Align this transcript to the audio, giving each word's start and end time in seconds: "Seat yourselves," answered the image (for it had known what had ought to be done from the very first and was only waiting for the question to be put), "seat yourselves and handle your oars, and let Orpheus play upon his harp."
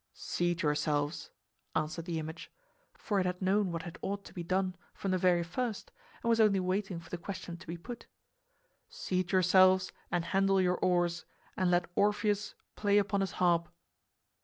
"Seat 0.15 0.63
yourselves," 0.63 1.29
answered 1.75 2.05
the 2.05 2.17
image 2.17 2.49
(for 2.95 3.19
it 3.19 3.27
had 3.27 3.39
known 3.39 3.71
what 3.71 3.83
had 3.83 3.99
ought 4.01 4.25
to 4.25 4.33
be 4.33 4.41
done 4.41 4.75
from 4.95 5.11
the 5.11 5.19
very 5.19 5.43
first 5.43 5.91
and 6.23 6.29
was 6.29 6.39
only 6.41 6.59
waiting 6.59 6.99
for 6.99 7.11
the 7.11 7.19
question 7.19 7.55
to 7.55 7.67
be 7.67 7.77
put), 7.77 8.07
"seat 8.89 9.31
yourselves 9.31 9.91
and 10.09 10.25
handle 10.25 10.59
your 10.59 10.77
oars, 10.79 11.25
and 11.55 11.69
let 11.69 11.85
Orpheus 11.93 12.55
play 12.75 12.97
upon 12.97 13.21
his 13.21 13.33
harp." 13.33 13.69